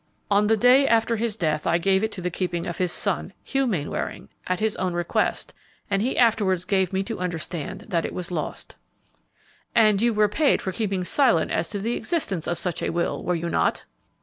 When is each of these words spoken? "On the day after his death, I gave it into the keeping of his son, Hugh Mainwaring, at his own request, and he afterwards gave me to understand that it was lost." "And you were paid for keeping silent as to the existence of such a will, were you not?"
"On 0.31 0.47
the 0.47 0.57
day 0.57 0.87
after 0.87 1.15
his 1.15 1.35
death, 1.35 1.67
I 1.67 1.77
gave 1.77 2.01
it 2.03 2.07
into 2.07 2.21
the 2.23 2.31
keeping 2.31 2.65
of 2.65 2.79
his 2.79 2.91
son, 2.91 3.33
Hugh 3.43 3.67
Mainwaring, 3.67 4.29
at 4.47 4.59
his 4.59 4.75
own 4.77 4.95
request, 4.95 5.53
and 5.91 6.01
he 6.01 6.17
afterwards 6.17 6.65
gave 6.65 6.91
me 6.91 7.03
to 7.03 7.19
understand 7.19 7.81
that 7.89 8.03
it 8.03 8.11
was 8.15 8.31
lost." 8.31 8.75
"And 9.75 10.01
you 10.01 10.11
were 10.11 10.27
paid 10.27 10.59
for 10.59 10.71
keeping 10.71 11.03
silent 11.03 11.51
as 11.51 11.69
to 11.69 11.77
the 11.77 11.93
existence 11.97 12.47
of 12.47 12.57
such 12.57 12.81
a 12.81 12.89
will, 12.89 13.23
were 13.23 13.35
you 13.35 13.47
not?" 13.47 13.83